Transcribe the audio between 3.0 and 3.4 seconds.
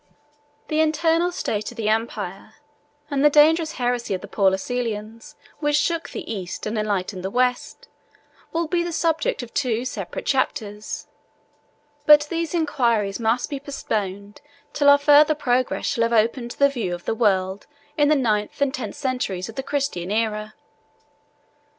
and the